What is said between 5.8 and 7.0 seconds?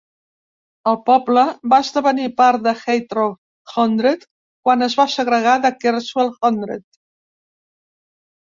Kerswell Hundred.